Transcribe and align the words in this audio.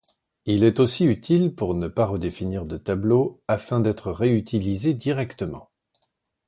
Il 0.45 0.63
est 0.63 0.79
aussi 0.79 1.05
utile 1.05 1.53
pour 1.53 1.75
ne 1.75 1.87
pas 1.87 2.07
redéfinir 2.07 2.65
de 2.65 2.75
tableau 2.77 3.43
afin 3.47 3.79
d'être 3.79 4.11
réutilisé 4.11 4.95
directement. 4.95 5.69